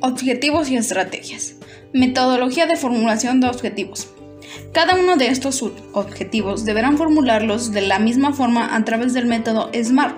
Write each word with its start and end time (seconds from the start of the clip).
Objetivos 0.00 0.70
y 0.70 0.76
estrategias. 0.76 1.56
Metodología 1.92 2.66
de 2.66 2.76
formulación 2.76 3.40
de 3.40 3.48
objetivos. 3.48 4.08
Cada 4.72 4.94
uno 4.94 5.16
de 5.16 5.26
estos 5.26 5.60
objetivos 5.92 6.64
deberán 6.64 6.96
formularlos 6.96 7.72
de 7.72 7.80
la 7.80 7.98
misma 7.98 8.32
forma 8.32 8.76
a 8.76 8.84
través 8.84 9.12
del 9.12 9.26
método 9.26 9.70
SMART. 9.74 10.16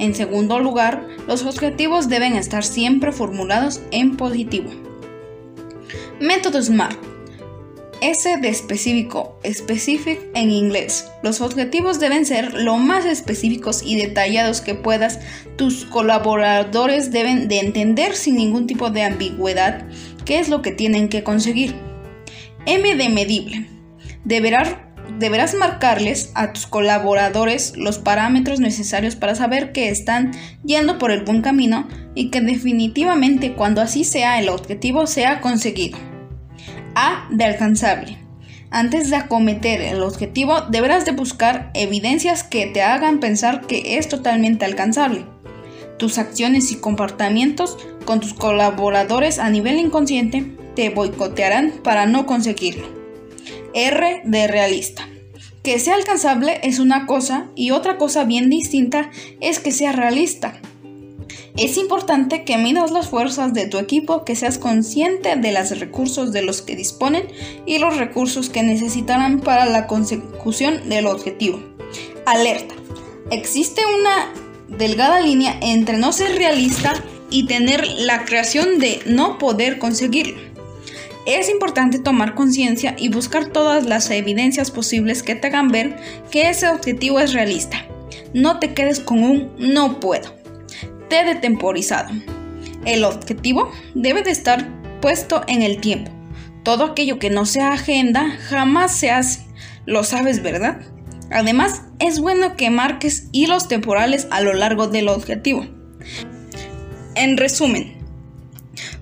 En 0.00 0.16
segundo 0.16 0.58
lugar, 0.58 1.06
los 1.28 1.44
objetivos 1.44 2.08
deben 2.08 2.34
estar 2.34 2.64
siempre 2.64 3.12
formulados 3.12 3.80
en 3.92 4.16
positivo. 4.16 4.70
Método 6.18 6.60
SMART. 6.60 7.09
S 8.00 8.36
de 8.38 8.48
específico, 8.48 9.38
specific 9.46 10.20
en 10.34 10.50
inglés. 10.50 11.10
Los 11.22 11.40
objetivos 11.40 12.00
deben 12.00 12.24
ser 12.24 12.54
lo 12.54 12.78
más 12.78 13.04
específicos 13.04 13.82
y 13.84 13.96
detallados 13.96 14.60
que 14.60 14.74
puedas. 14.74 15.20
Tus 15.56 15.84
colaboradores 15.84 17.12
deben 17.12 17.48
de 17.48 17.58
entender 17.58 18.14
sin 18.14 18.36
ningún 18.36 18.66
tipo 18.66 18.90
de 18.90 19.02
ambigüedad 19.02 19.86
qué 20.24 20.38
es 20.38 20.48
lo 20.48 20.62
que 20.62 20.72
tienen 20.72 21.08
que 21.08 21.22
conseguir. 21.22 21.74
M 22.66 22.94
de 22.94 23.08
medible. 23.08 23.66
Deberás, 24.24 25.54
marcarles 25.54 26.30
a 26.34 26.52
tus 26.52 26.66
colaboradores 26.66 27.76
los 27.76 27.98
parámetros 27.98 28.60
necesarios 28.60 29.16
para 29.16 29.34
saber 29.34 29.72
que 29.72 29.88
están 29.88 30.32
yendo 30.64 30.98
por 30.98 31.10
el 31.10 31.24
buen 31.24 31.42
camino 31.42 31.88
y 32.14 32.30
que 32.30 32.40
definitivamente 32.40 33.54
cuando 33.54 33.80
así 33.80 34.04
sea 34.04 34.38
el 34.38 34.48
objetivo 34.48 35.06
sea 35.06 35.40
conseguido. 35.40 35.98
A 37.02 37.26
de 37.30 37.44
alcanzable. 37.44 38.18
Antes 38.70 39.08
de 39.08 39.16
acometer 39.16 39.80
el 39.80 40.02
objetivo, 40.02 40.60
deberás 40.68 41.06
de 41.06 41.12
buscar 41.12 41.70
evidencias 41.72 42.44
que 42.44 42.66
te 42.66 42.82
hagan 42.82 43.20
pensar 43.20 43.66
que 43.66 43.96
es 43.96 44.06
totalmente 44.06 44.66
alcanzable. 44.66 45.24
Tus 45.98 46.18
acciones 46.18 46.70
y 46.72 46.76
comportamientos 46.76 47.78
con 48.04 48.20
tus 48.20 48.34
colaboradores 48.34 49.38
a 49.38 49.48
nivel 49.48 49.78
inconsciente 49.78 50.54
te 50.76 50.90
boicotearán 50.90 51.72
para 51.82 52.04
no 52.04 52.26
conseguirlo. 52.26 52.86
R 53.72 54.20
de 54.22 54.46
realista. 54.46 55.08
Que 55.62 55.78
sea 55.78 55.94
alcanzable 55.94 56.60
es 56.64 56.80
una 56.80 57.06
cosa 57.06 57.46
y 57.54 57.70
otra 57.70 57.96
cosa 57.96 58.24
bien 58.24 58.50
distinta 58.50 59.10
es 59.40 59.58
que 59.58 59.72
sea 59.72 59.92
realista. 59.92 60.60
Es 61.56 61.76
importante 61.76 62.44
que 62.44 62.58
midas 62.58 62.90
las 62.90 63.08
fuerzas 63.08 63.52
de 63.52 63.66
tu 63.66 63.78
equipo, 63.78 64.24
que 64.24 64.36
seas 64.36 64.56
consciente 64.56 65.36
de 65.36 65.52
los 65.52 65.78
recursos 65.78 66.32
de 66.32 66.42
los 66.42 66.62
que 66.62 66.76
disponen 66.76 67.24
y 67.66 67.78
los 67.78 67.96
recursos 67.96 68.48
que 68.48 68.62
necesitarán 68.62 69.40
para 69.40 69.66
la 69.66 69.86
consecución 69.86 70.88
del 70.88 71.06
objetivo. 71.06 71.60
Alerta. 72.24 72.74
Existe 73.30 73.82
una 73.98 74.32
delgada 74.68 75.20
línea 75.20 75.58
entre 75.60 75.98
no 75.98 76.12
ser 76.12 76.36
realista 76.36 76.94
y 77.30 77.46
tener 77.46 77.86
la 77.86 78.24
creación 78.24 78.78
de 78.78 79.00
no 79.06 79.38
poder 79.38 79.78
conseguirlo. 79.78 80.38
Es 81.26 81.50
importante 81.50 81.98
tomar 81.98 82.34
conciencia 82.34 82.94
y 82.98 83.08
buscar 83.08 83.46
todas 83.46 83.86
las 83.86 84.10
evidencias 84.10 84.70
posibles 84.70 85.22
que 85.22 85.34
te 85.34 85.48
hagan 85.48 85.68
ver 85.68 85.96
que 86.30 86.48
ese 86.48 86.68
objetivo 86.68 87.20
es 87.20 87.32
realista. 87.32 87.84
No 88.32 88.58
te 88.58 88.72
quedes 88.72 89.00
con 89.00 89.22
un 89.22 89.50
no 89.58 90.00
puedo 90.00 90.39
de 91.10 91.34
temporizado. 91.34 92.08
El 92.84 93.04
objetivo 93.04 93.70
debe 93.94 94.22
de 94.22 94.30
estar 94.30 94.66
puesto 95.00 95.42
en 95.48 95.62
el 95.62 95.80
tiempo. 95.80 96.10
Todo 96.62 96.84
aquello 96.84 97.18
que 97.18 97.30
no 97.30 97.46
sea 97.46 97.72
agenda 97.72 98.36
jamás 98.48 98.94
se 98.94 99.10
hace. 99.10 99.46
Lo 99.86 100.04
sabes, 100.04 100.42
¿verdad? 100.42 100.80
Además, 101.30 101.82
es 101.98 102.20
bueno 102.20 102.56
que 102.56 102.70
marques 102.70 103.28
hilos 103.32 103.68
temporales 103.68 104.28
a 104.30 104.40
lo 104.40 104.52
largo 104.52 104.86
del 104.86 105.08
objetivo. 105.08 105.66
En 107.14 107.36
resumen, 107.36 107.99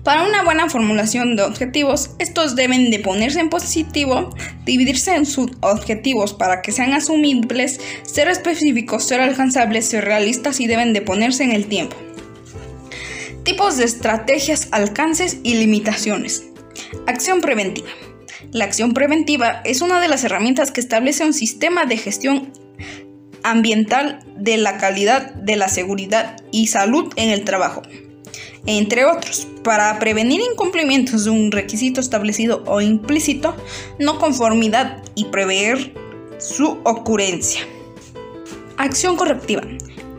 para 0.09 0.23
una 0.23 0.41
buena 0.41 0.67
formulación 0.67 1.35
de 1.35 1.43
objetivos, 1.43 2.15
estos 2.17 2.55
deben 2.55 2.89
de 2.89 2.97
ponerse 2.97 3.41
en 3.41 3.51
positivo, 3.51 4.35
dividirse 4.65 5.13
en 5.13 5.27
subobjetivos 5.27 6.33
para 6.33 6.63
que 6.63 6.71
sean 6.71 6.93
asumibles, 6.93 7.79
ser 8.01 8.27
específicos, 8.27 9.03
ser 9.03 9.21
alcanzables, 9.21 9.85
ser 9.85 10.05
realistas 10.05 10.61
y 10.61 10.65
deben 10.65 10.93
de 10.93 11.03
ponerse 11.03 11.43
en 11.43 11.51
el 11.51 11.67
tiempo. 11.67 11.95
Tipos 13.43 13.77
de 13.77 13.83
estrategias, 13.83 14.69
alcances 14.71 15.41
y 15.43 15.53
limitaciones. 15.57 16.43
Acción 17.05 17.39
preventiva. 17.39 17.89
La 18.51 18.65
acción 18.65 18.95
preventiva 18.95 19.61
es 19.63 19.81
una 19.81 20.01
de 20.01 20.07
las 20.07 20.23
herramientas 20.23 20.71
que 20.71 20.81
establece 20.81 21.23
un 21.23 21.33
sistema 21.33 21.85
de 21.85 21.97
gestión 21.97 22.51
ambiental 23.43 24.25
de 24.35 24.57
la 24.57 24.79
calidad 24.79 25.35
de 25.35 25.55
la 25.55 25.69
seguridad 25.69 26.37
y 26.51 26.65
salud 26.65 27.13
en 27.15 27.29
el 27.29 27.43
trabajo 27.43 27.83
entre 28.65 29.05
otros, 29.05 29.47
para 29.63 29.97
prevenir 29.99 30.41
incumplimientos 30.41 31.25
de 31.25 31.31
un 31.31 31.51
requisito 31.51 31.99
establecido 31.99 32.63
o 32.65 32.81
implícito, 32.81 33.55
no 33.99 34.19
conformidad 34.19 35.03
y 35.15 35.25
prever 35.25 35.93
su 36.39 36.79
ocurrencia. 36.83 37.61
Acción 38.77 39.15
correctiva. 39.15 39.63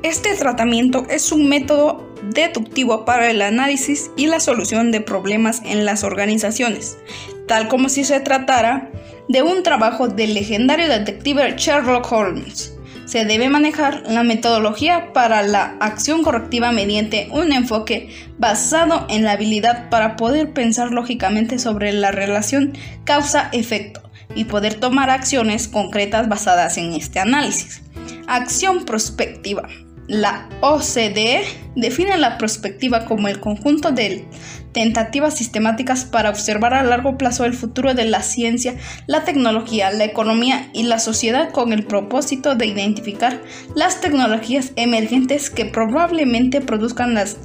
Este 0.03 0.35
tratamiento 0.35 1.07
es 1.11 1.33
un 1.33 1.49
método 1.49 2.07
deductivo 2.35 3.05
para 3.05 3.31
el 3.31 3.43
análisis 3.43 4.11
y 4.17 4.27
la 4.27 4.41
solución 4.41 4.93
de 4.93 5.01
problemas 5.01 5.63
en 5.65 5.85
las 5.85 6.05
organizaciones, 6.05 6.99
tal 7.47 7.69
como 7.69 7.89
si 7.89 8.05
se 8.05 8.21
tratara 8.21 8.91
de 9.29 9.43
un 9.43 9.63
trabajo 9.63 10.09
del 10.09 10.35
legendario 10.35 10.89
detective 10.89 11.55
Sherlock 11.57 12.11
Holmes 12.11 12.75
se 13.11 13.25
debe 13.25 13.49
manejar 13.49 14.05
la 14.09 14.23
metodología 14.23 15.13
para 15.13 15.43
la 15.43 15.75
acción 15.81 16.23
correctiva 16.23 16.71
mediante 16.71 17.29
un 17.33 17.53
enfoque 17.53 18.09
basado 18.39 19.05
en 19.11 19.25
la 19.25 19.33
habilidad 19.33 19.91
para 19.91 20.15
poder 20.15 20.53
pensar 20.53 20.93
lógicamente 20.93 21.59
sobre 21.59 21.93
la 21.93 22.13
relación 22.13 22.73
causa-efecto 23.03 24.01
y 24.37 24.45
poder 24.45 24.75
tomar 24.75 25.11
acciones 25.11 25.67
concretas 25.67 26.29
basadas 26.29 26.79
en 26.79 26.93
este 26.93 27.19
análisis. 27.19 27.83
Acción 28.29 28.85
prospectiva. 28.85 29.69
La 30.11 30.49
OCDE 30.61 31.45
define 31.77 32.19
la 32.19 32.37
prospectiva 32.37 33.05
como 33.05 33.29
el 33.29 33.39
conjunto 33.39 33.93
de 33.93 34.25
tentativas 34.73 35.39
sistemáticas 35.39 36.05
para 36.05 36.31
observar 36.31 36.75
a 36.75 36.83
largo 36.83 37.17
plazo 37.17 37.45
el 37.45 37.55
futuro 37.55 37.95
de 37.95 38.07
la 38.07 38.21
ciencia, 38.25 38.75
la 39.07 39.23
tecnología, 39.23 39.93
la 39.93 40.03
economía 40.03 40.69
y 40.73 40.83
la 40.83 40.99
sociedad 40.99 41.53
con 41.53 41.73
el 41.73 41.85
propósito 41.85 42.57
de 42.57 42.67
identificar 42.67 43.41
las 43.77 44.01
tecnologías 44.01 44.73
emergentes 44.75 45.49
que 45.49 45.65
probablemente 45.65 46.61
produzcan 46.61 47.15
los 47.15 47.37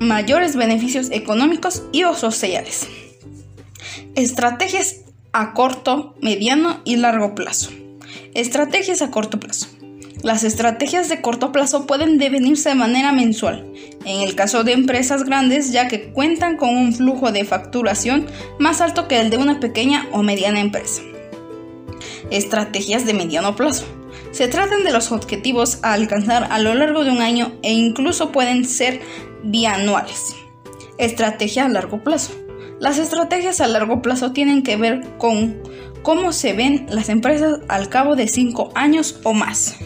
mayores 0.00 0.56
beneficios 0.56 1.12
económicos 1.12 1.84
y 1.92 2.02
o 2.02 2.14
sociales. 2.14 2.88
Estrategias 4.16 5.02
a 5.32 5.52
corto, 5.52 6.16
mediano 6.20 6.80
y 6.84 6.96
largo 6.96 7.36
plazo. 7.36 7.70
Estrategias 8.34 9.00
a 9.00 9.12
corto 9.12 9.38
plazo. 9.38 9.68
Las 10.24 10.42
estrategias 10.42 11.10
de 11.10 11.20
corto 11.20 11.52
plazo 11.52 11.86
pueden 11.86 12.16
devenirse 12.16 12.70
de 12.70 12.74
manera 12.74 13.12
mensual, 13.12 13.70
en 14.06 14.22
el 14.22 14.34
caso 14.34 14.64
de 14.64 14.72
empresas 14.72 15.24
grandes 15.24 15.70
ya 15.70 15.86
que 15.86 16.12
cuentan 16.12 16.56
con 16.56 16.74
un 16.74 16.94
flujo 16.94 17.30
de 17.30 17.44
facturación 17.44 18.24
más 18.58 18.80
alto 18.80 19.06
que 19.06 19.20
el 19.20 19.28
de 19.28 19.36
una 19.36 19.60
pequeña 19.60 20.08
o 20.12 20.22
mediana 20.22 20.60
empresa. 20.60 21.02
Estrategias 22.30 23.04
de 23.04 23.12
mediano 23.12 23.54
plazo. 23.54 23.84
Se 24.30 24.48
tratan 24.48 24.82
de 24.82 24.92
los 24.92 25.12
objetivos 25.12 25.80
a 25.82 25.92
alcanzar 25.92 26.48
a 26.50 26.58
lo 26.58 26.72
largo 26.72 27.04
de 27.04 27.10
un 27.10 27.20
año 27.20 27.52
e 27.62 27.74
incluso 27.74 28.32
pueden 28.32 28.64
ser 28.64 29.02
bianuales. 29.42 30.34
Estrategia 30.96 31.66
a 31.66 31.68
largo 31.68 32.02
plazo. 32.02 32.32
Las 32.80 32.96
estrategias 32.96 33.60
a 33.60 33.68
largo 33.68 34.00
plazo 34.00 34.32
tienen 34.32 34.62
que 34.62 34.78
ver 34.78 35.02
con 35.18 35.60
cómo 36.02 36.32
se 36.32 36.54
ven 36.54 36.86
las 36.88 37.10
empresas 37.10 37.60
al 37.68 37.90
cabo 37.90 38.16
de 38.16 38.26
5 38.26 38.72
años 38.74 39.20
o 39.22 39.34
más. 39.34 39.76